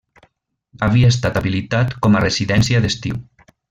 Havia 0.87 1.11
estat 1.15 1.39
habilitat 1.43 1.95
com 2.07 2.17
a 2.21 2.27
residència 2.27 2.85
d'estiu. 2.87 3.25